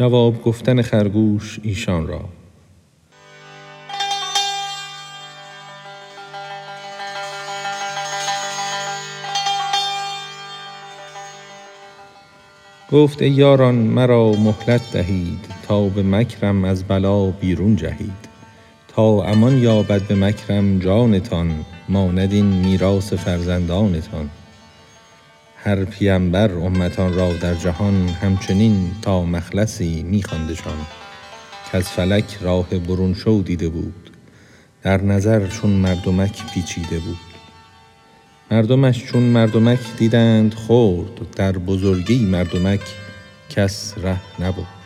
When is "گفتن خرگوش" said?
0.42-1.60